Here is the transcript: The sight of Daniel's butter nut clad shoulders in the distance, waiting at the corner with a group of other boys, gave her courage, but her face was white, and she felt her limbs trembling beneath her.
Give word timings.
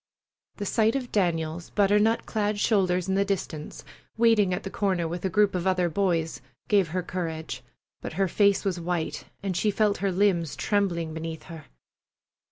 The 0.55 0.65
sight 0.65 0.95
of 0.95 1.11
Daniel's 1.11 1.69
butter 1.69 1.99
nut 1.99 2.25
clad 2.25 2.59
shoulders 2.59 3.07
in 3.07 3.13
the 3.13 3.23
distance, 3.23 3.85
waiting 4.17 4.51
at 4.51 4.63
the 4.63 4.71
corner 4.71 5.07
with 5.07 5.23
a 5.25 5.29
group 5.29 5.53
of 5.53 5.67
other 5.67 5.89
boys, 5.89 6.41
gave 6.67 6.87
her 6.87 7.03
courage, 7.03 7.61
but 8.01 8.13
her 8.13 8.27
face 8.27 8.65
was 8.65 8.79
white, 8.79 9.25
and 9.43 9.55
she 9.55 9.69
felt 9.69 9.97
her 9.97 10.11
limbs 10.11 10.55
trembling 10.55 11.13
beneath 11.13 11.43
her. 11.43 11.65